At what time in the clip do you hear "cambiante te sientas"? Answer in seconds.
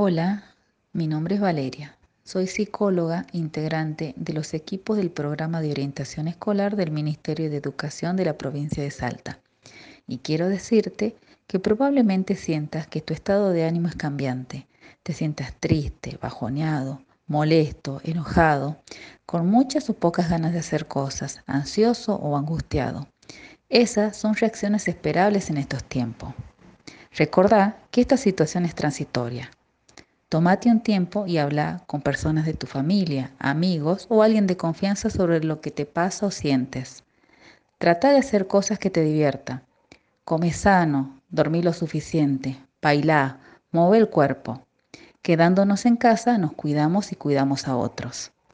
13.96-15.52